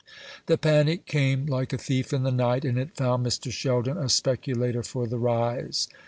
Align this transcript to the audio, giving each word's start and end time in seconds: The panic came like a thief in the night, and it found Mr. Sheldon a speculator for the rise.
The 0.47 0.57
panic 0.57 1.05
came 1.05 1.45
like 1.45 1.73
a 1.73 1.77
thief 1.77 2.11
in 2.11 2.23
the 2.23 2.31
night, 2.31 2.65
and 2.65 2.79
it 2.79 2.95
found 2.95 3.23
Mr. 3.23 3.51
Sheldon 3.51 3.99
a 3.99 4.09
speculator 4.09 4.81
for 4.81 5.05
the 5.05 5.19
rise. 5.19 5.87